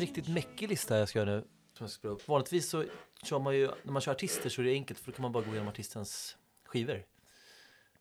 [0.00, 1.40] en riktigt mäckig lista jag ska göra nu.
[1.40, 2.28] Som jag ska spela upp.
[2.28, 2.84] Vanligtvis så
[3.22, 5.32] kör man ju, när man kör artister så är det enkelt för då kan man
[5.32, 7.06] bara gå igenom artistens skivor.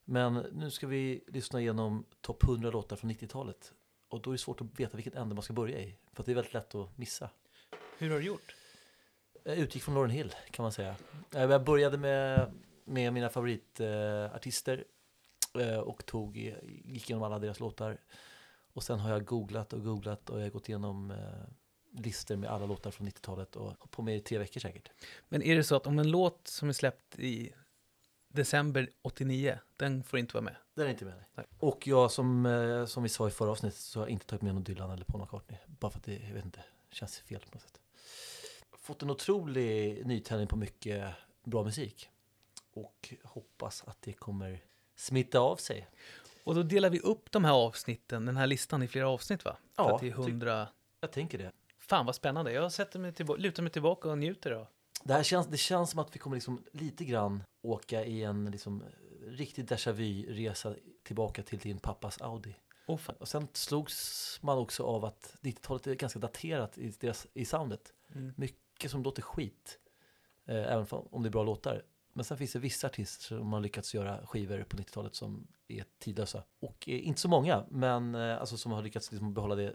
[0.06, 3.74] Men nu ska vi lyssna igenom topp 100 låtar från 90-talet.
[4.10, 5.98] Och då är det svårt att veta vilket ände man ska börja i.
[6.14, 7.30] För att det är väldigt lätt att missa.
[7.98, 8.56] Hur har du gjort?
[9.44, 10.96] Jag utgick från Lauren Hill kan man säga.
[11.36, 12.52] Eh, Jag började med,
[12.86, 14.84] med mina favoritartister
[15.60, 16.38] eh, och tog,
[16.86, 17.98] gick igenom alla deras låtar.
[18.74, 21.18] Och sen har jag googlat och googlat och jag har gått igenom eh,
[21.92, 24.90] listor med alla låtar från 90-talet och på med i tre veckor säkert.
[25.30, 27.54] Men är det så att om en låt som är släppt i
[28.28, 30.56] december 89, den får inte vara med?
[30.74, 31.24] Den är inte med.
[31.36, 31.46] Nej.
[31.60, 34.42] Och jag som, eh, som vi sa i förra avsnittet så har jag inte tagit
[34.42, 35.60] med någon Dylan eller Paul McCartney.
[35.68, 37.80] Bara för att det, jag vet inte, känns fel på något sätt.
[38.72, 42.10] Fått en otrolig nytändning på mycket bra musik.
[42.74, 44.64] Och hoppas att det kommer
[44.96, 45.88] smitta av sig.
[46.44, 49.58] Och då delar vi upp de här avsnitten, den här listan i flera avsnitt va?
[49.76, 50.68] För Ja, att det är ty- 100...
[51.02, 51.52] Jag tänker det.
[51.90, 54.68] Fan vad spännande, jag sätter mig tillbaka, lutar mig tillbaka och njuter då.
[55.04, 58.52] Det här känns, det känns som att vi kommer liksom lite grann åka i en
[58.52, 58.84] liksom
[59.28, 62.56] riktig déjà vu-resa tillbaka till din pappas Audi.
[62.88, 63.00] Oh.
[63.20, 67.94] Och sen slogs man också av att 90-talet är ganska daterat i, deras, i soundet.
[68.16, 68.34] Mm.
[68.38, 69.80] Mycket som låter skit,
[70.46, 71.84] eh, även om det är bra låtar.
[72.20, 75.84] Men sen finns det vissa artister som har lyckats göra skivor på 90-talet som är
[76.00, 76.44] tidlösa.
[76.62, 79.74] Och inte så många, men eh, alltså som har lyckats liksom behålla det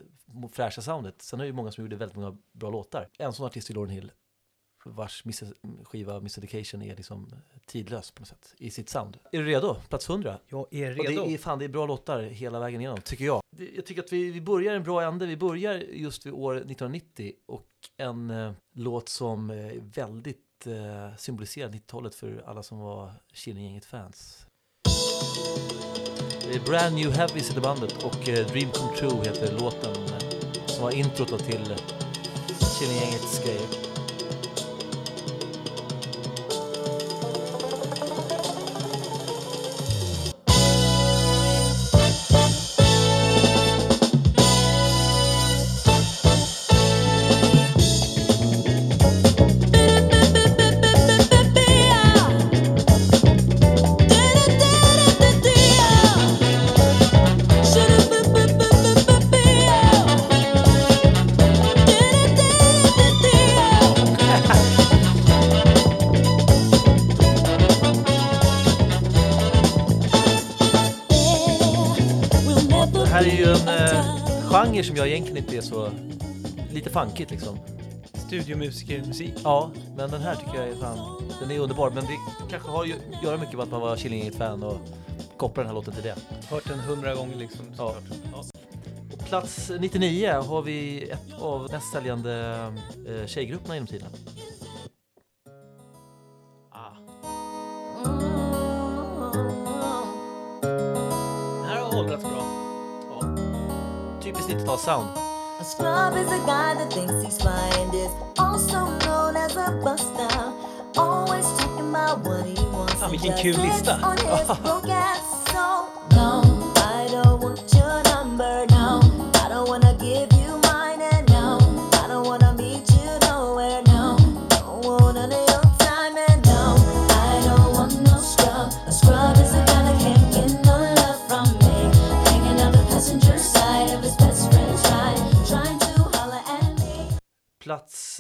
[0.53, 1.23] fräscha soundet.
[1.23, 3.09] Sen är det ju många som gjorde väldigt många bra låtar.
[3.19, 4.13] En sån artist är Lauryn Hill,
[4.85, 5.43] vars Mrs.
[5.85, 7.35] skiva Miseducation är liksom
[7.67, 9.19] tidlös på något sätt i sitt sound.
[9.33, 9.75] Är du redo?
[9.89, 10.39] Plats 100?
[10.47, 11.25] Jag är Och redo.
[11.25, 13.41] det är, fan, det är bra låtar hela vägen igenom, tycker jag.
[13.75, 15.27] Jag tycker att vi, vi börjar en bra ände.
[15.27, 21.69] Vi börjar just vid år 1990 och en eh, låt som eh, väldigt eh, symboliserar
[21.69, 24.47] 90-talet för alla som var Killinggänget-fans.
[26.49, 30.67] Det är Brand New Heavies heter bandet och eh, Dream Come True heter låten eh,
[30.67, 31.75] som var introt till
[32.79, 33.94] Killinggängets grejer.
[74.75, 75.91] Genre som jag egentligen inte är så...
[76.71, 77.59] Lite funkigt liksom.
[78.15, 79.35] Studiomusikermusik.
[79.45, 80.99] Ja, men den här tycker jag är fan...
[81.41, 82.19] Den är underbar, men det
[82.51, 84.79] kanske har att göra mycket med att man var Killinggänget-fan och
[85.37, 86.17] kopplar den här låten till det.
[86.51, 87.67] Hört den hundra gånger liksom.
[87.79, 87.95] Ja.
[88.33, 88.45] Ja.
[89.11, 92.55] På plats 99 har vi ett av mest säljande
[93.09, 94.09] eh, tjejgrupperna genom tiden.
[104.85, 105.17] 90-tals-sound.
[105.61, 109.71] A scrub is a guy that thinks he's fly and is also known as a
[109.83, 110.53] buster.
[110.97, 112.95] Always talking about what he wants.
[113.03, 115.31] Ah, Fan, and vilken kul lista.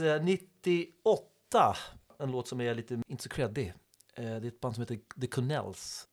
[0.00, 1.76] 98.
[2.18, 3.74] En låt som är lite inte så creddig.
[4.14, 6.08] Eh, det är ett band som heter The Connells.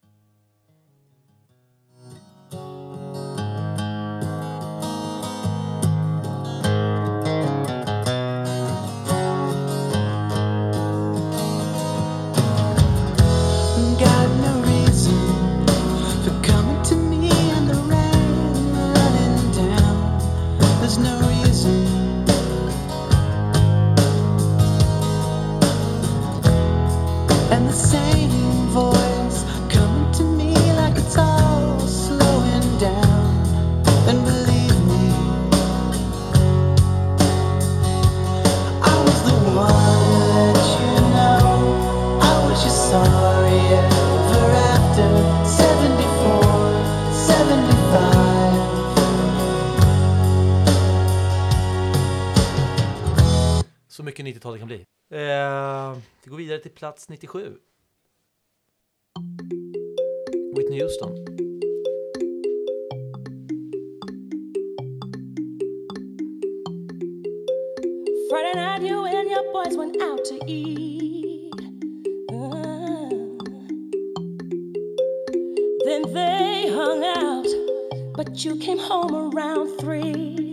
[54.42, 54.86] 80-tal det kan bli.
[55.10, 57.58] Eh, vi går vidare till plats 97.
[60.56, 61.16] Whitney Houston.
[68.30, 71.54] Friday night you and your boys went out to eat.
[72.32, 73.10] Uh,
[75.86, 77.48] then they hung out,
[78.16, 80.51] but you came home around three.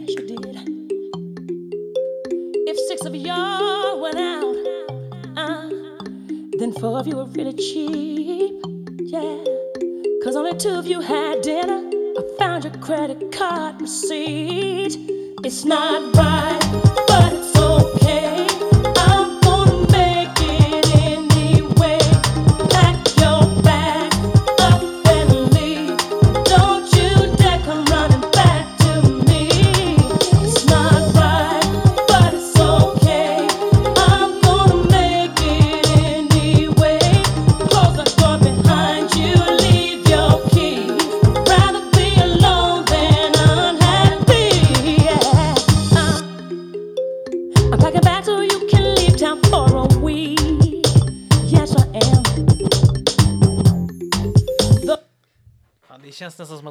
[2.70, 4.54] If six of y'all went out,
[5.38, 5.70] uh,
[6.58, 8.62] then four of you were really cheap.
[8.98, 9.42] Yeah.
[10.22, 11.88] Cause only two of you had dinner.
[12.18, 14.98] I found your credit card receipt.
[15.44, 16.60] It's not right,
[17.08, 18.57] but it's okay.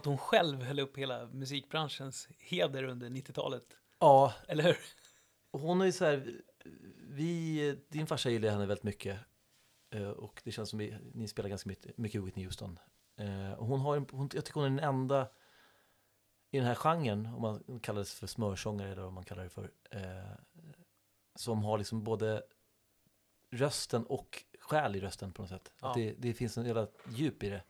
[0.08, 3.64] Hon själv höll upp hela musikbranschens heder under 90-talet.
[4.00, 4.78] Ja, Eller hur?
[5.52, 6.42] hon är ju så här,
[7.10, 9.20] vi, din farsa gillar henne väldigt mycket.
[9.90, 12.80] Eh, Och det känns som vi, ni spelar ganska mycket, mycket Whitney Houston.
[13.18, 15.28] Eh, hon har en, hon, jag tycker hon är den enda
[16.52, 19.50] i den här genren, om man kallar det för smörsångare eller vad man kallar det
[19.50, 20.32] för, eh,
[21.36, 22.44] som har liksom både
[23.52, 25.72] rösten och själ i rösten på något sätt.
[25.82, 25.88] Ja.
[25.90, 27.64] Att det, det finns en jävla djup i det.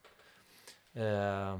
[1.03, 1.59] Eh,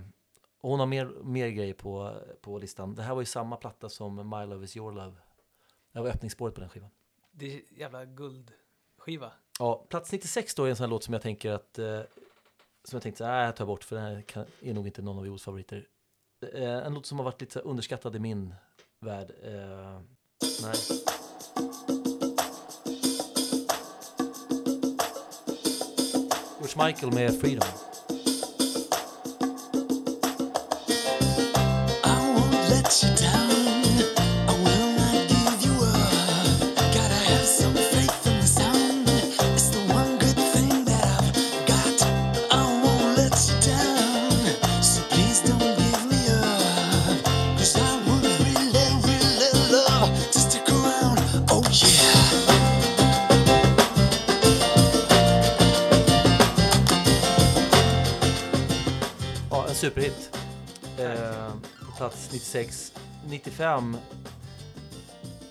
[0.62, 2.96] och hon har mer, mer grejer på, på listan.
[2.96, 5.16] Det här var ju samma platta som My Love Is Your Love.
[5.92, 6.90] Det var öppningsspåret på den skivan.
[7.32, 9.32] Det är jävla guldskiva.
[9.60, 12.02] Ja, plats 96 då är en sån här låt som jag tänker att eh,
[12.84, 15.18] som jag tänkte, nej jag tar bort för den här kan, är nog inte någon
[15.18, 15.88] av Joels favoriter.
[16.54, 18.56] Eh, en låt som har varit lite så här underskattad i min
[19.00, 19.32] värld.
[19.44, 20.02] Eh,
[20.62, 20.76] nej.
[26.60, 27.97] George Michael med Freedom.
[33.00, 33.27] Washington.
[62.08, 62.94] Plats 96.
[63.30, 63.98] 95.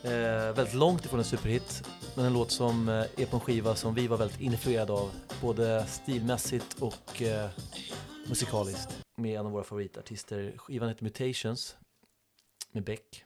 [0.02, 0.10] Eh,
[0.54, 1.88] väldigt långt ifrån en superhit.
[2.16, 5.10] Men en låt som eh, är på en skiva som vi var väldigt influerade av.
[5.42, 7.50] Både stilmässigt och eh,
[8.28, 9.02] musikaliskt.
[9.16, 10.54] Med en av våra favoritartister.
[10.56, 11.76] Skivan heter Mutations.
[12.72, 13.24] Med Beck.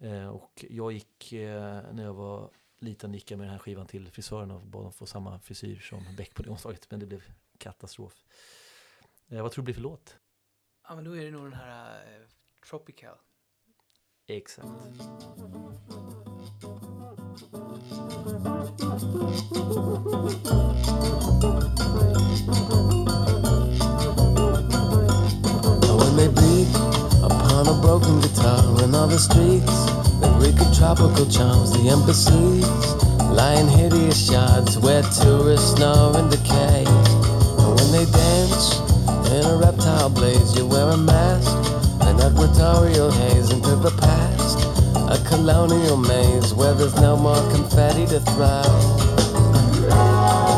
[0.00, 3.86] Eh, och jag gick, eh, när jag var liten, gick jag med den här skivan
[3.86, 6.90] till frisören och bad dem få samma frisyr som Beck på det omslaget.
[6.90, 7.22] Men det blev
[7.58, 8.24] katastrof.
[9.28, 10.16] Eh, vad tror du det blir för låt?
[10.88, 12.26] Ja, men då är det nog den här eh,
[12.70, 13.16] Tropical.
[14.26, 14.68] Exakt.
[25.98, 26.68] When they beat
[27.22, 29.86] upon a broken guitar in all the streets,
[30.20, 32.66] the wicked tropical charms, the embassies,
[33.30, 36.63] lying hideous shards where tourists snore and decay.
[40.14, 41.50] Blaze, you wear a mask,
[42.02, 44.58] an equatorial haze into the past,
[45.14, 48.62] a colonial maze where there's no more confetti to throw.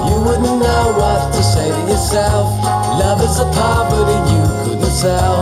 [0.09, 2.47] You wouldn't know what to say to yourself.
[3.01, 5.37] Love is a poverty you couldn't sell.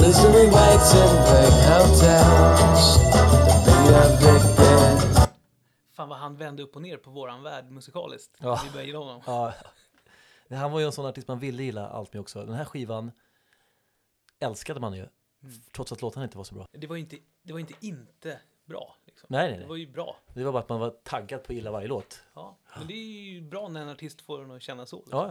[0.00, 2.98] Misery waits in big hotels.
[3.64, 5.28] To be addicted.
[5.96, 8.36] Fan vad han vände upp och ner på våran värld musikaliskt.
[8.38, 8.60] Ja.
[8.64, 9.20] Vi började gilla honom.
[9.26, 9.52] Ja,
[10.50, 12.44] här var ju en sån artist man ville gilla allt med också.
[12.44, 13.12] Den här skivan
[14.42, 15.06] älskade man ju.
[15.72, 16.66] Trots att låtarna inte var så bra.
[16.72, 18.96] Det var ju inte, det var inte inte bra.
[19.06, 19.26] Liksom.
[19.30, 19.84] Nej, nej, Det var nej.
[19.84, 20.16] ju bra.
[20.34, 22.22] Det var bara att man var taggad på att gilla varje låt.
[22.34, 22.56] Ja.
[22.78, 25.04] Men det är ju bra när en artist får en att känna så.
[25.10, 25.28] Ja,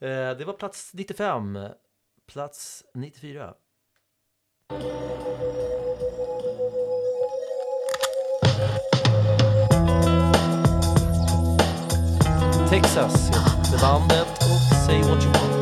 [0.00, 0.06] ja.
[0.06, 1.58] Eh, det var plats 95.
[2.26, 3.54] Plats 94.
[12.70, 15.57] Texas heter bandet och Say What You Want.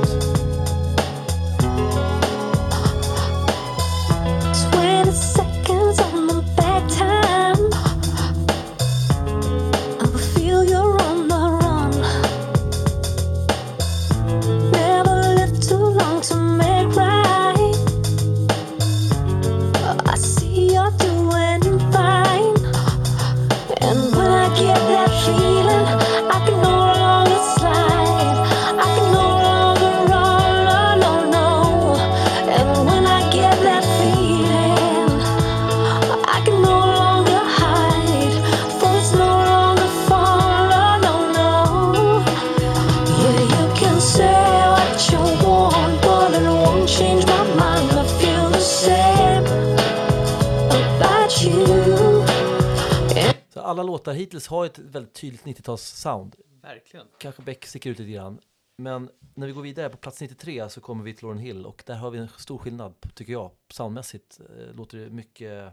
[53.96, 56.34] Låtar hittills har ett väldigt tydligt 90-tals-sound.
[56.62, 57.06] Verkligen.
[57.18, 58.38] Kanske Beck sticker ut lite grann.
[58.78, 61.82] Men när vi går vidare på plats 93 så kommer vi till Lauryn Hill och
[61.86, 63.50] där har vi en stor skillnad, tycker jag.
[63.70, 65.72] Soundmässigt eh, låter det mycket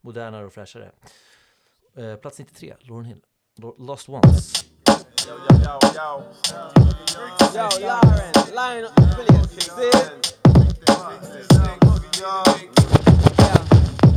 [0.00, 0.90] modernare och fräschare.
[1.96, 3.22] Eh, plats 93, Lauryn Hill.
[3.56, 4.64] Lo- Lost Ones.
[5.26, 5.32] Yo,
[7.80, 10.36] Lauren, line up the brilliant.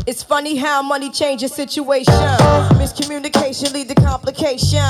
[0.10, 2.16] It's funny how money changes situation.
[2.82, 4.82] Miscommunication lead to complication.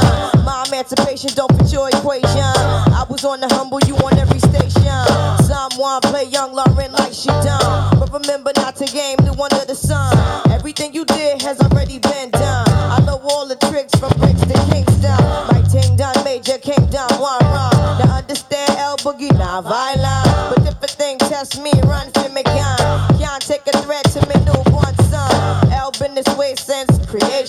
[0.47, 2.55] My emancipation don't fit your equation.
[2.95, 4.95] I was on the humble, you on every station.
[5.43, 7.99] Someone play young Lauren like she done.
[7.99, 10.15] But remember not to game new under the sun.
[10.53, 12.69] Everything you did has already been done.
[12.69, 15.19] I know all the tricks from bricks to Kingston.
[15.51, 17.75] My ting done major came down one run.
[17.99, 20.55] Now understand El Boogie, not violent.
[20.55, 23.08] But if a thing test me, run for me gun.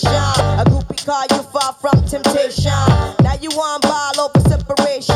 [0.01, 0.59] Creation.
[0.59, 2.73] A groupie call you far from temptation.
[3.23, 5.15] Now you on ball open separation.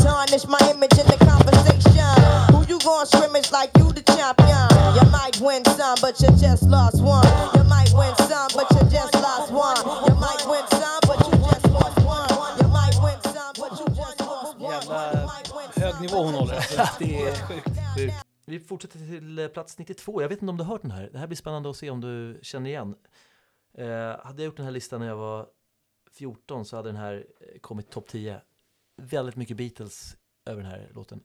[0.00, 2.14] Tarnish my image in the conversation.
[2.54, 4.68] Who you gon' scrimmage like you the champion?
[4.96, 7.26] You might win some, but you just lost one.
[7.56, 9.78] You might win some, but you just lost one.
[10.08, 12.28] You might win some, but you just lost one.
[12.58, 14.84] You might win some, but you just lost one.
[14.86, 14.92] You
[15.28, 16.54] might win some, Hög nivå hon håller.
[16.98, 18.24] Det är sjukt.
[18.46, 20.22] Vi fortsätter till eh, plats 92.
[20.22, 21.08] Jag vet inte om du har hört den här.
[21.12, 22.94] Det här blir spännande att se om du känner igen.
[23.78, 25.48] Eh, hade jag gjort den här listan när jag var
[26.10, 28.40] 14 så hade den här eh, kommit topp 10.
[28.96, 31.22] Väldigt mycket Beatles över den här låten.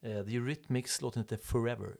[0.00, 1.96] Eh, The Eurythmics, låten heter Forever.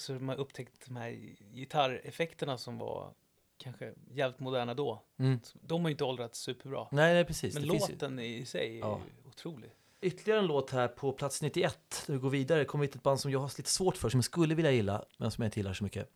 [0.00, 1.10] Också man upptäckt de här
[1.54, 3.12] gitarreffekterna som var
[3.58, 5.02] kanske jävligt moderna då.
[5.18, 5.40] Mm.
[5.62, 6.86] De har ju inte åldrats superbra.
[6.90, 7.54] Nej, nej, precis.
[7.54, 9.00] Men Det finns ju- låten i sig är Ja.
[9.28, 9.70] otrolig.
[10.00, 12.04] Ytterligare en låt här på plats 91.
[12.08, 14.18] När vi går vidare kommer till ett band som jag har lite svårt för, som
[14.18, 16.08] jag skulle vilja gilla, men som jag inte gillar så mycket.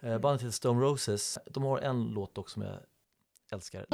[0.00, 1.38] Eh, bandet heter Stone Roses.
[1.46, 2.76] De har en låt dock som jag
[3.52, 3.86] älskar.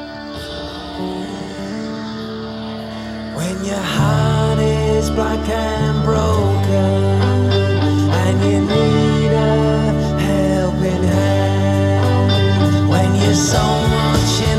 [3.37, 7.64] When your heart is black and broken
[8.27, 9.53] and you need a
[10.29, 12.89] helping hand.
[12.91, 13.65] When you're so
[13.97, 14.54] much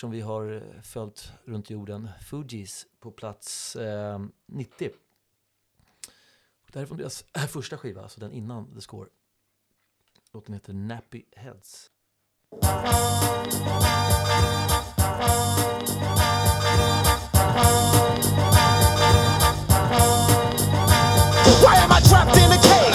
[0.00, 2.08] som vi har eh, följt runt jorden.
[2.22, 4.90] Fugees på plats eh, 90.
[6.66, 9.08] Det här är från deras första skiva, alltså den innan The Score.
[10.32, 11.90] Låten heter Nappy Heads.
[21.62, 22.89] Why am I trapped in a cage?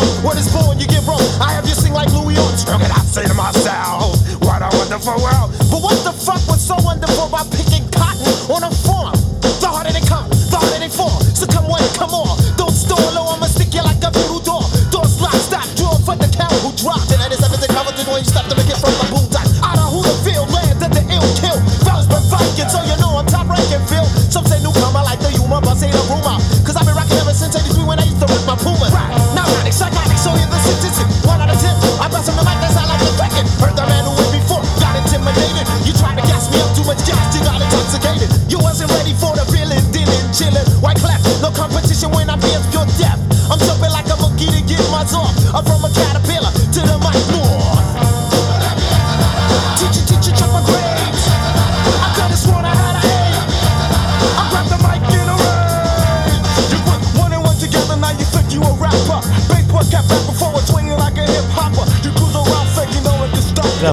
[0.00, 0.24] song.
[0.24, 1.22] Word is born, you get wrong.
[1.40, 5.16] I have you sing like Louis Armstrong, and I say to myself, what a wonderful
[5.22, 5.52] world.
[5.70, 7.75] But what the fuck was so wonderful about picking?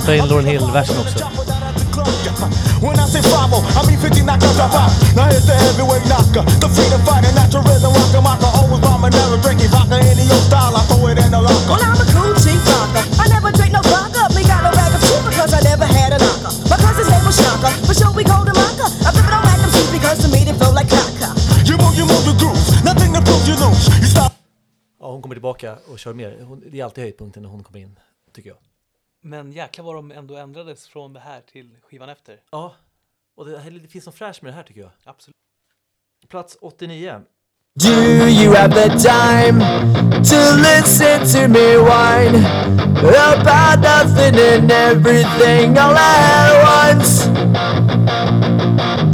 [0.04, 1.20] Trampar in Lauryn Hill-versen också.
[2.82, 4.92] When I say bravo, I mean 50 knockers drop out.
[5.16, 9.40] Now here's the heavyweight knocker, the freedom fighter, natural rhythm rocker, mocker, always bombing, never
[9.40, 11.72] drinking vodka, any old style, I throw it in the locker.
[11.72, 13.04] Well, I'm a cool cheap rocker.
[13.24, 14.28] I never drink no vodka.
[14.36, 16.52] Me got no bag of soup because I never had a knocker.
[16.68, 17.70] My cousin's name was Shaka.
[17.88, 18.88] For sure we called him Aka.
[19.08, 21.32] I flip it on Magnum soup because to me they feel like caca.
[21.64, 23.88] You move, you move the groove, nothing to prove you lose.
[24.04, 24.36] You stop.
[25.00, 26.44] Ja, hon kommer tillbaka och kör mer.
[26.48, 27.96] Hon, det är alltid höjdpunkten när hon kommer in,
[28.36, 28.60] tycker jag.
[29.26, 32.40] Men jäklar vad de ändå ändrades från det här till skivan efter.
[32.52, 32.76] Ja,
[33.36, 34.92] och det, det finns någon fräsch med det här tycker jag.
[35.04, 35.36] Absolut.
[36.28, 37.22] Plats 89.
[37.80, 37.90] Do
[38.28, 39.60] you have the time
[40.24, 42.36] to listen to me whine
[43.00, 47.28] about nothing and everything all at once?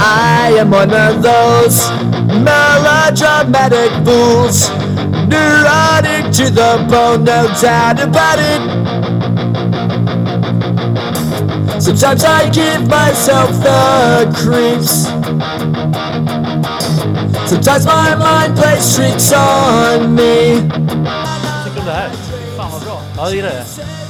[0.02, 1.90] I am one of those
[2.44, 4.70] melodramatic fools,
[5.28, 9.19] neurotic to the bone, no doubt about it.
[11.80, 15.06] Sometimes I give myself the creeps.
[17.48, 20.54] Sometimes my mind plays tricks on me.
[20.54, 22.10] Vad tycker du om det här?
[22.56, 23.02] Fan vad bra.
[23.16, 23.56] Ja, jag gillar det.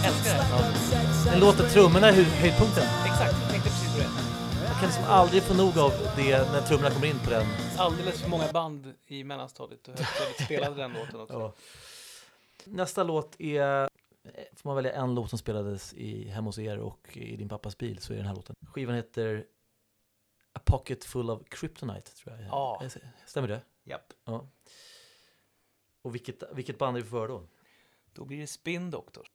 [0.07, 1.31] Älskar det.
[1.31, 2.85] Den låter trummorna är hö- höjdpunkten.
[3.05, 4.09] Exakt, jag tänkte precis på det.
[4.69, 7.47] Man kan liksom aldrig få nog av det när trummorna kommer in på den.
[7.79, 11.35] Alldeles för många band i mellanstadiet och högstadiet spelade den låten också.
[11.41, 11.53] Ja.
[12.65, 13.89] Nästa låt är,
[14.61, 17.79] får man välja en låt som spelades i hemma hos er och i din pappas
[17.79, 18.57] bil så är det den här låten.
[18.67, 19.47] Skivan heter
[20.53, 22.47] A Pocket Full of Kryptonite tror jag.
[22.47, 22.83] Ja.
[23.27, 23.61] Stämmer det?
[23.85, 24.13] Japp.
[24.25, 24.47] Ja.
[26.03, 27.43] Och vilket, vilket band är vi för då?
[28.13, 29.27] Då blir det Spin Doctor.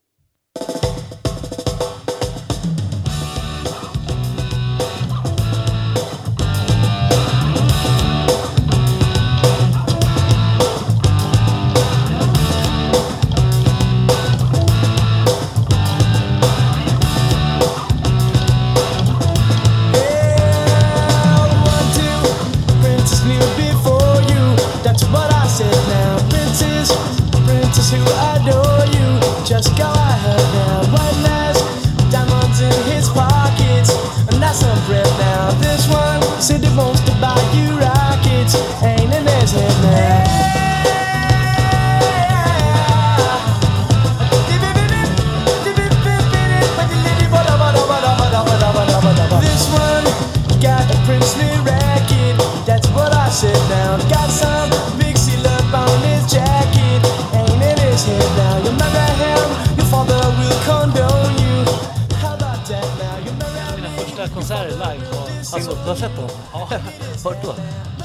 [65.56, 66.30] Alltså, du har sett dem?
[66.54, 66.70] Ja,
[67.24, 67.56] Vart då?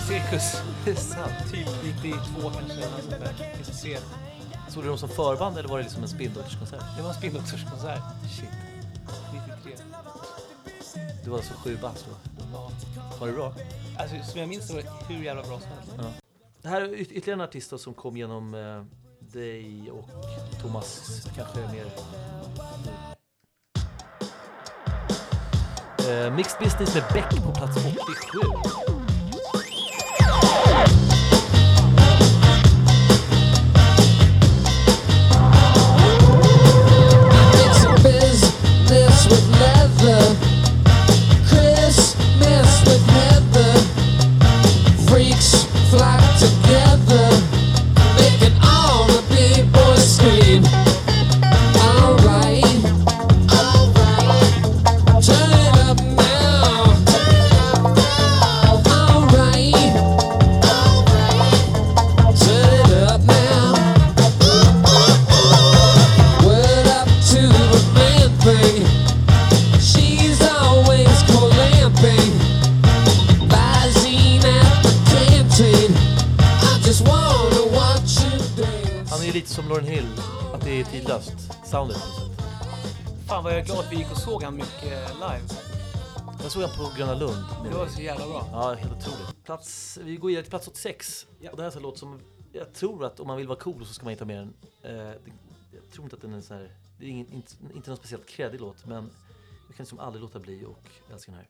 [0.09, 0.63] Cirkus.
[0.85, 1.33] Det är sant.
[1.53, 1.69] Typ
[2.03, 2.73] 92 kanske.
[2.73, 3.55] eller något sånt där.
[3.59, 3.99] 93.
[4.69, 6.83] Såg du dem som förband eller var det liksom en spindoktorskonsert?
[6.97, 8.03] Det var en Spin Doctors-konsert.
[8.37, 8.49] Shit.
[9.65, 9.73] 93.
[11.25, 12.31] Du var alltså sju bast då?
[12.53, 12.71] Ja.
[13.21, 13.55] Var det bra?
[13.99, 16.19] Alltså, som jag minns det var det hur jävla bra som helst.
[16.63, 18.85] Det här är yt- ytterligare en artist då som kom genom eh,
[19.33, 20.09] dig och
[20.63, 21.01] Thomas
[21.37, 21.87] kanske mer.
[26.11, 27.91] Eh, Mixed Business med Beck på plats 87.
[37.65, 40.23] It's a business with leather.
[41.49, 43.75] Christmas with Heather.
[45.09, 46.20] Freaks flock
[81.81, 83.29] Soundet på något sätt.
[83.29, 85.43] Fan vad jag är glad att vi gick och såg han mycket live.
[86.43, 87.45] Jag såg han på Gröna Lund.
[87.65, 88.49] Det var så jävla bra.
[88.53, 89.45] Ja, helt otroligt.
[89.45, 91.27] Plats, vi går vidare till plats 86.
[91.51, 92.21] Och det här är en låt som
[92.53, 94.55] jag tror att om man vill vara cool så ska man inte ha med den.
[94.83, 95.33] Eh, det,
[95.73, 98.27] jag tror inte att den är så här, det är ingen, inte, inte någon speciellt
[98.27, 99.11] kreddig låt, men
[99.69, 101.49] jag kan liksom aldrig låta bli och älska den här.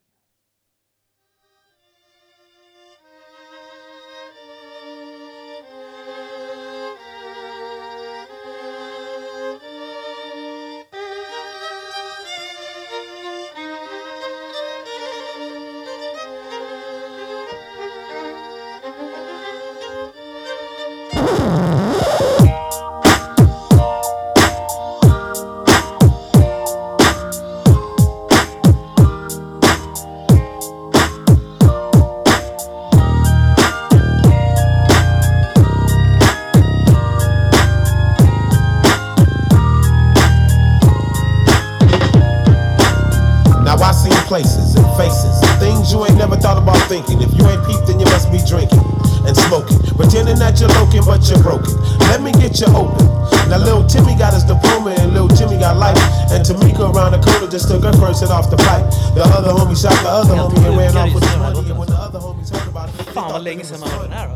[51.21, 51.77] But you're broken.
[52.09, 53.05] Let me get you open.
[53.49, 55.99] Now, little Timmy got his diploma and little Jimmy got life.
[56.33, 58.89] And Tamika around the corner just took her first hit off the pipe.
[59.15, 61.59] The other homie shot the other homie and ran off with the money.
[61.69, 64.09] And when the other homies heard about it, they Fan vad länge sedan man hörde
[64.09, 64.35] den här då.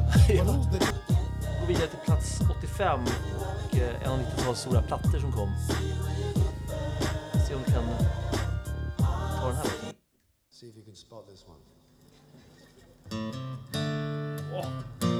[1.60, 5.48] Gå vidare till plats 85 och eh, en av 90-talets stora plattor som kom.
[7.48, 7.84] Se om du kan
[9.40, 9.64] ta den här.
[10.52, 11.60] See if you can spot this one.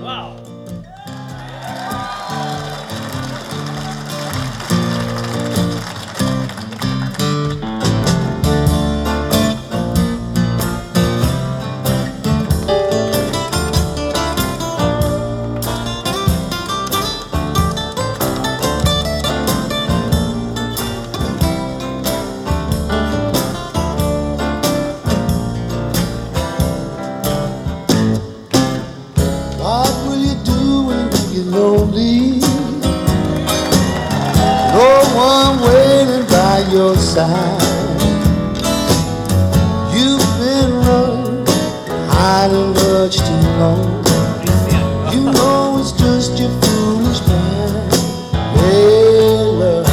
[0.03, 1.04] Wow!
[37.15, 37.63] Side.
[39.95, 41.47] You've been running,
[42.11, 43.87] hiding much too long.
[45.15, 47.95] You know it's just your foolish mind.
[48.59, 49.87] Hey, love,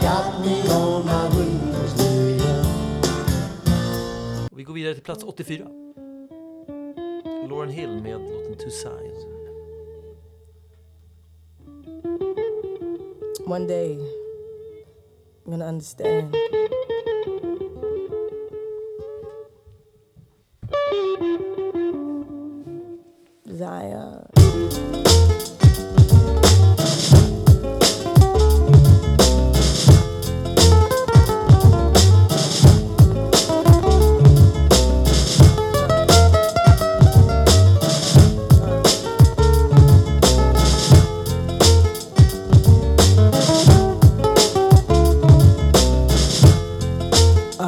[0.00, 1.92] got me on my knees,
[2.38, 2.64] yeah.
[4.52, 5.66] Vi går vidare till plats 84.
[7.48, 9.20] Lauren Hill med låten Two Sides.
[13.46, 14.19] One day,
[15.50, 16.36] I'm gonna understand.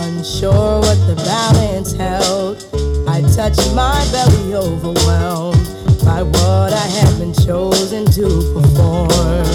[0.02, 2.56] Unsure what the balance held,
[3.08, 5.64] I touched my belly overwhelmed
[6.04, 9.46] by what I had been chosen to perform.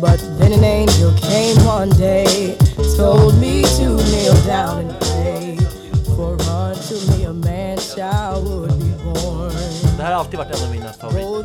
[0.00, 2.56] But then an angel came one day,
[2.96, 5.58] told me to kneel down and pray,
[6.16, 9.52] for unto me a man child would be born.
[9.96, 11.28] Det här har alltid varit en av mina favoriter.
[11.28, 11.42] Oh,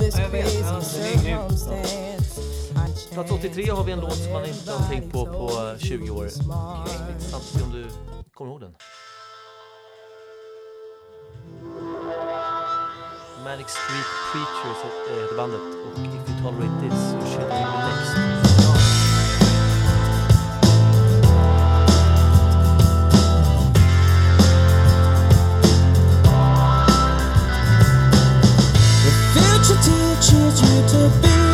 [3.20, 6.26] Plats 83 har vi en låt som man inte har tänkt på på 20 år.
[6.26, 7.88] Intressant att se om du
[8.34, 8.74] kommer ihåg den.
[13.44, 18.14] Manic Street Preachers heter bandet och If You Tolerate This You Should vi Next.
[29.34, 31.49] Future teaches you to be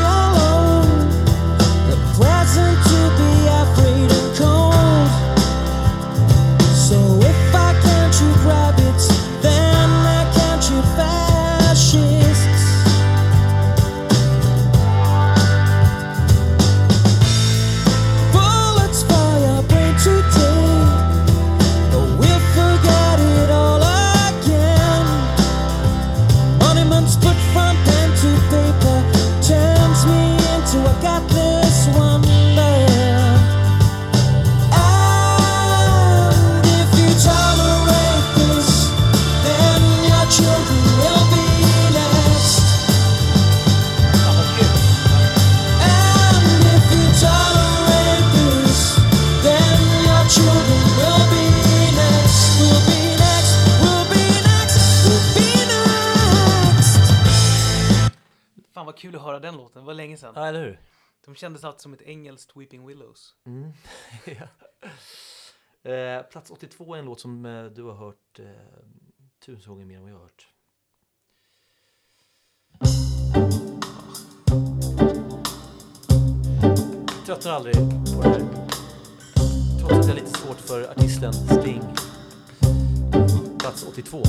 [61.26, 63.36] De kändes alltid som ett engelskt Weeping Willows.
[64.26, 64.48] Ja.
[65.92, 68.46] Eh, plats 82 är en låt som eh, du har hört eh,
[69.46, 70.48] tusen gånger mer än vad jag har hört.
[77.26, 78.40] Tröttnar aldrig på det här.
[79.80, 81.82] Trots att jag har lite svårt för artisten Sting.
[83.60, 84.24] Plats 82.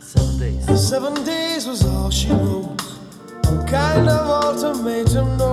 [0.00, 0.88] Seven Days.
[0.88, 2.84] Seven days was all she wrote.
[3.68, 5.43] Kind of ultimatum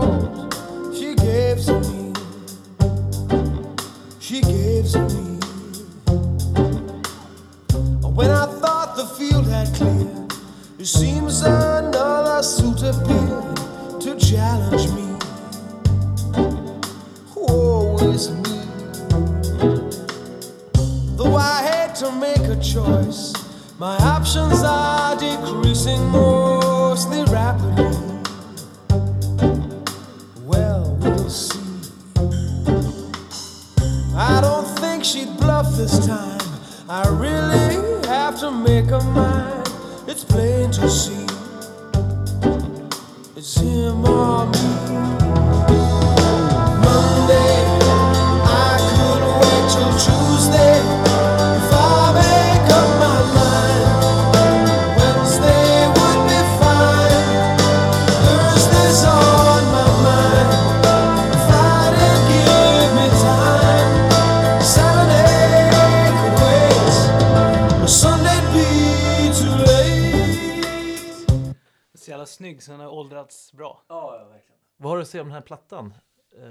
[72.71, 73.83] den har åldrats bra.
[73.87, 74.61] Ja, ja, verkligen.
[74.77, 75.93] Vad har du att säga om den här plattan?
[76.37, 76.45] Uh,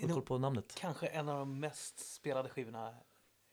[0.00, 0.74] har du koll på namnet?
[0.74, 2.94] Kanske en av de mest spelade skivorna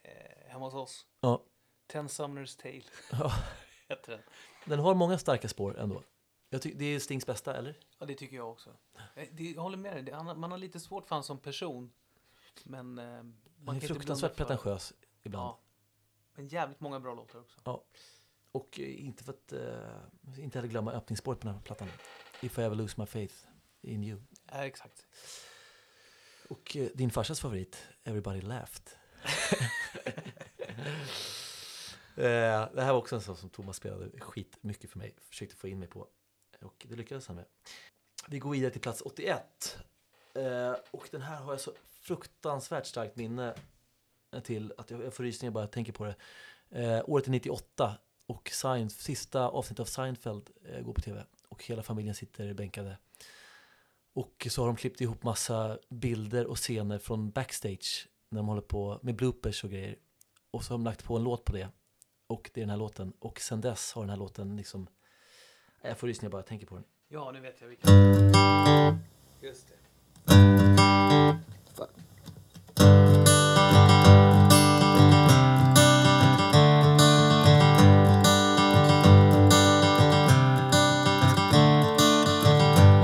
[0.03, 1.05] eh, hemma hos oss.
[1.21, 1.43] Ja.
[1.87, 3.31] Ten Sumner's Tale Ja.
[3.89, 4.21] heter den.
[4.65, 6.03] Den har många starka spår ändå.
[6.49, 7.77] Jag tycker det är Stings bästa, eller?
[7.99, 8.69] Ja, det tycker jag också.
[9.15, 10.03] Eh, Det, jag håller med dig.
[10.03, 11.91] Det, han, man har lite svårt för honom som person.
[12.63, 15.45] Men eh, man Han kan är inte fruktansvärt för- pretentiös ibland.
[15.47, 15.59] Ja.
[16.33, 17.59] Men jävligt många bra låtar också.
[17.63, 17.83] Ja.
[18.51, 21.87] Och eh, inte för att, eh, inte heller glömma öppningsspåret på den här plattan.
[22.41, 23.35] If I ever lose my faith
[23.81, 24.21] in you.
[24.51, 25.05] Ja, exakt.
[26.49, 28.89] Och eh, din farsas favorit, Everybody laughed.
[32.15, 35.55] eh, det här var också en sån som Thomas spelade skit mycket för mig, försökte
[35.55, 36.07] få in mig på.
[36.61, 37.45] Och det lyckades han med.
[38.27, 39.77] Vi går vidare till plats 81.
[40.33, 43.55] Eh, och den här har jag så fruktansvärt starkt minne
[44.43, 46.15] till att jag, jag får rysningar bara jag tänker på det.
[47.03, 47.97] Året är 98
[48.29, 51.25] och Sein, sista avsnittet av Seinfeld eh, går på tv.
[51.47, 52.97] Och hela familjen sitter bänkade.
[54.13, 58.61] Och så har de klippt ihop massa bilder och scener från backstage när de håller
[58.61, 59.95] på med bloopers och grejer.
[60.51, 61.69] Och så har de lagt på en låt på det.
[62.27, 63.13] Och det är den här låten.
[63.19, 64.87] Och sen dess har den här låten liksom...
[65.81, 66.83] Jag får rysningar bara jag tänker på den.
[67.07, 67.89] Ja, nu vet jag vilken.
[69.41, 69.75] Just det.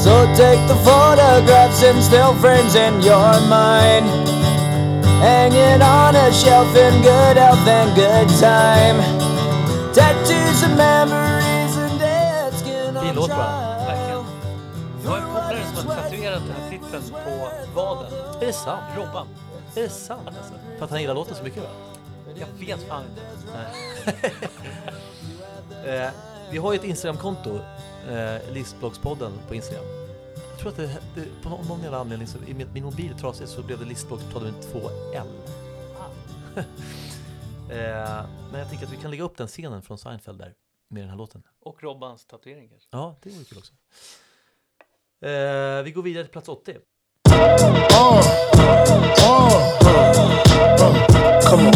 [0.00, 4.06] So take the photographs and still frames in your mind.
[5.20, 8.96] Hanging on a shelf in good health and good time.
[9.92, 13.84] Tattoos and memories and dead skin on trial.
[13.86, 14.24] Verkligen.
[15.04, 18.12] Jag har en polare som har tatuerat den här titeln på vaden.
[18.40, 18.82] Är det sant?
[18.96, 19.26] Robban.
[19.76, 20.54] Är det sant alltså?
[20.78, 21.68] För att han gillar låten så mycket va?
[22.34, 23.22] Jag vet fan inte.
[25.86, 26.10] Eh,
[26.50, 27.58] vi har ju ett Instagramkonto,
[28.08, 29.84] eh, Listbloggspodden på Instagram.
[30.50, 33.48] Jag tror att det, det på någon, någon jävla anledning, så, i min mobil trasig
[33.48, 35.26] så blev det Listbloggspodden med två L.
[36.56, 40.54] eh, men jag tänker att vi kan lägga upp den scenen från Seinfeld där
[40.90, 41.42] med den här låten.
[41.60, 42.88] Och Robbans tatuering kanske.
[42.90, 43.72] Ja, det vore kul också.
[45.26, 46.76] Eh, vi går vidare till plats 80.
[51.50, 51.74] Come on.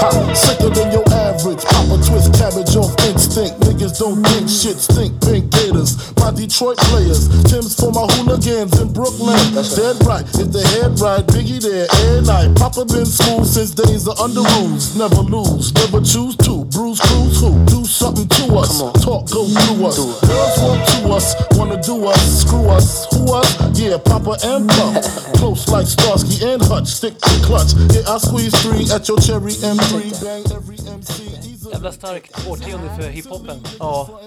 [0.00, 1.64] Ha, sicker than your average.
[1.64, 3.54] Papa twist cabbage off instinct.
[3.92, 5.20] Niggas don't think shit stink.
[5.20, 6.16] Pink gators.
[6.16, 7.28] My Detroit players.
[7.44, 9.36] Tim's for my hooligans in Brooklyn.
[9.54, 10.24] That's Dead right.
[10.24, 11.86] If the head right, Biggie there.
[12.08, 12.56] Air night.
[12.56, 14.96] Papa been school since days of under rules.
[14.96, 15.74] Never lose.
[15.74, 16.64] Never choose to.
[16.66, 17.52] Bruise cruise who?
[17.66, 18.80] Do something to us.
[19.04, 19.98] Talk go through us.
[19.98, 21.26] Girls want to us.
[21.58, 22.42] Wanna do us.
[22.42, 23.06] Screw us.
[23.12, 23.78] Who us?
[23.78, 25.02] Yeah, Papa and Pump.
[25.36, 26.88] Close like Starsky and Hutch.
[26.88, 27.74] Stick to clutch.
[27.92, 30.24] Yeah, I squeeze three at your cherry M3.
[30.24, 31.51] Bang every MC.
[31.72, 33.58] Jävla starkt årtionde för hiphopen.
[33.78, 34.20] Ja,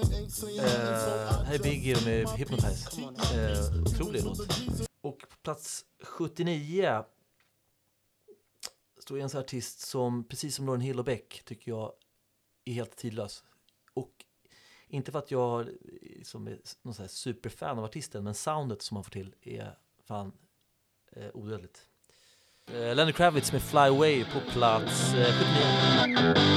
[0.58, 3.00] eh, här är Biggie med Hypnotize.
[3.34, 4.40] Eh, otrolig låt.
[5.00, 7.04] Och på plats 79
[8.98, 11.92] står en artist som, precis som Lauren Hill och Beck, tycker jag
[12.64, 13.44] är helt tidlös.
[13.94, 14.24] Och
[14.88, 15.68] inte för att jag
[16.02, 20.32] liksom är någon här superfan av artisten, men soundet som han får till är fan
[21.12, 21.88] eh, odödligt.
[22.72, 25.34] Eh, Lenny Kravitz med Fly Away på plats eh,
[26.04, 26.56] 79.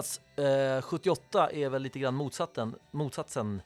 [0.00, 3.62] Plats eh, 78 är väl lite grann motsatsen, motsatsen.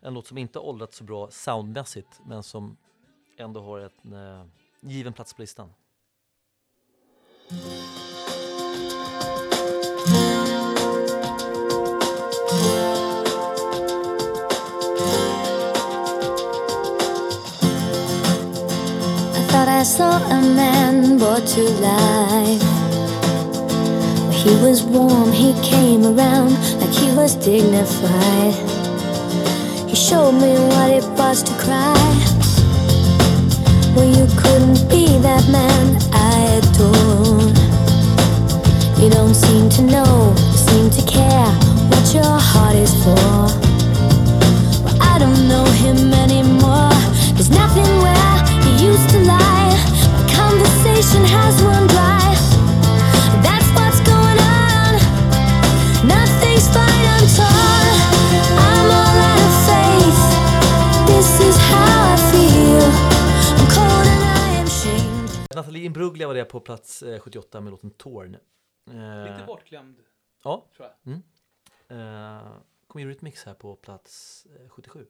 [0.00, 2.76] En låt som inte har åldrats så bra soundmässigt, men som
[3.38, 4.44] ändå har en eh,
[4.80, 5.68] given plats på listan.
[19.34, 22.71] I thought I saw a man brought to life.
[24.42, 26.50] He was warm, he came around
[26.80, 28.54] like he was dignified.
[29.88, 31.94] He showed me what it was to cry.
[33.94, 37.38] Well, you couldn't be that man I adore.
[39.00, 41.52] You don't seem to know, seem to care
[41.86, 43.46] what your heart is for.
[44.82, 46.90] Well, I don't know him anymore.
[47.34, 49.70] There's nothing where he used to lie.
[50.18, 52.51] My conversation has run dry.
[65.54, 68.34] Nathalie Imbruglia var det på plats eh, 78 med låten Torn.
[68.90, 69.96] Eh, Lite bortglömd,
[70.44, 70.66] Ja.
[70.76, 71.12] tror jag.
[71.14, 71.22] Mm.
[71.88, 72.52] Eh,
[72.86, 75.06] kom Eurythmics här på plats eh, 77.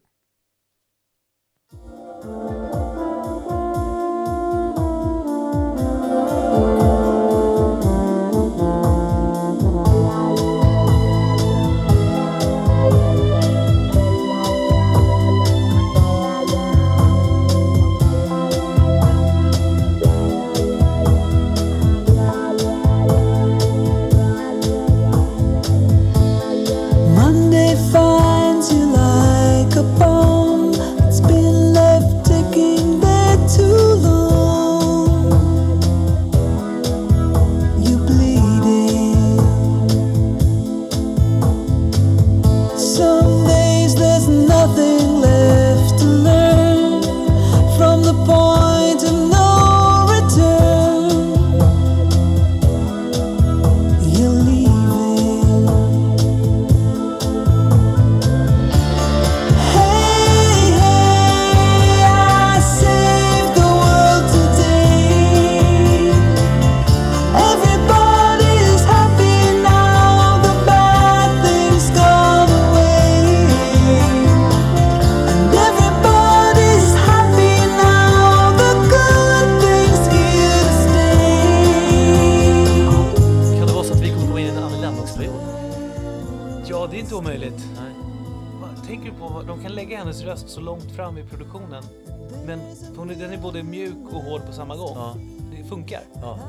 [93.93, 94.95] Mjuk och hård på samma gång.
[94.95, 95.15] Ja.
[95.57, 96.01] Det funkar.
[96.15, 96.39] Ja.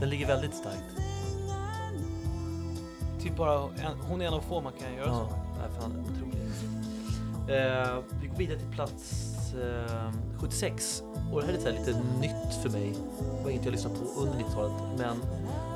[0.00, 0.84] Den ligger väldigt starkt.
[3.22, 5.58] Typ bara, en, hon är en av få man kan göra Ja, så.
[5.60, 6.32] nej, fan, otroligt.
[7.50, 11.02] Eh, vi går vidare till plats eh, 76.
[11.32, 12.90] Och det här är lite, lite nytt för mig.
[13.38, 14.98] Det var inget jag lyssnat på under 90-talet.
[14.98, 15.16] Men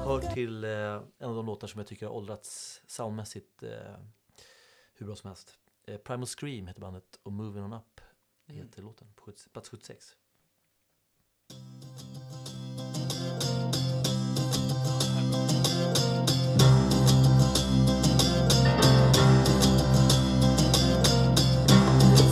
[0.04, 0.70] hör till eh,
[1.18, 3.70] en av de låtar som jag tycker har åldrats soundmässigt eh,
[4.94, 5.50] hur bra som helst.
[5.88, 8.00] Eh, Primal Scream heter bandet och Moving On Up
[8.48, 10.04] heter låten på 70, plats 76.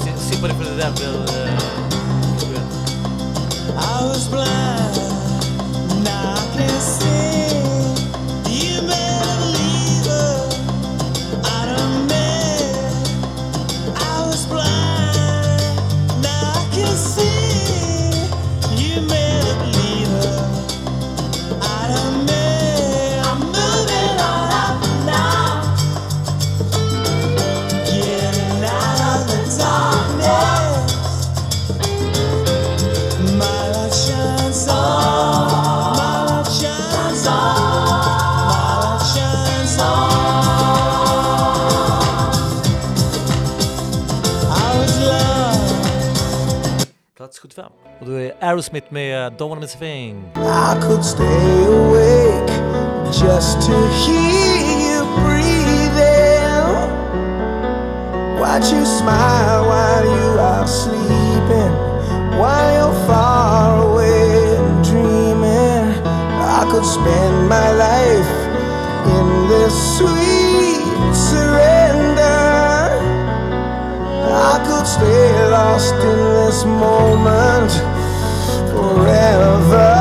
[0.02, 1.24] Se- Symphony for the Devil.
[1.30, 1.56] eh,
[2.32, 2.66] historien.
[3.76, 4.96] I was blind,
[6.04, 7.43] now I can see.
[47.56, 47.72] 95.
[48.00, 50.32] Och då är Aerosmith med eh, Don't wanna miss a thing.
[50.36, 52.52] I could stay awake
[53.12, 56.74] just to hear you breathing
[58.40, 61.72] Watch you smile while you are sleeping
[62.40, 65.86] While you're far away dreaming
[66.58, 68.32] I could spend my life
[69.16, 72.34] in this sweet surrender
[74.26, 77.72] I could stay lost in this moment
[78.70, 79.93] forever.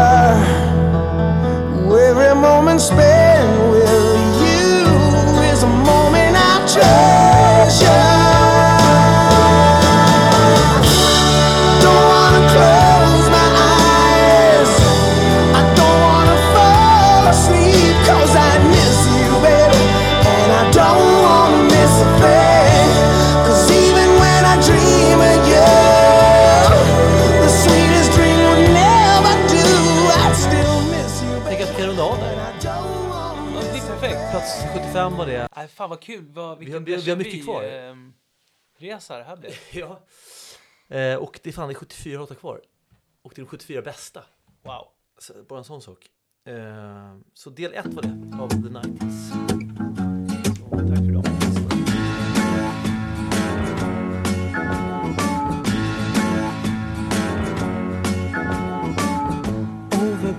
[35.25, 35.67] vad det är.
[35.67, 36.25] Fan vad kul.
[36.29, 37.63] Vad, vi, har, vi, vi har mycket kvar.
[37.63, 37.95] Eh,
[38.77, 39.51] resa det här blev.
[39.71, 39.99] ja.
[40.97, 42.61] Eh, och det är fan det är 74 låtar kvar.
[43.21, 44.23] Och det är de 74 bästa.
[44.63, 44.87] Wow.
[45.17, 46.07] Så, bara en sån sak.
[46.45, 49.33] Eh, så del ett var det av The 90s.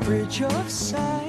[0.05, 1.24] Bridge of sight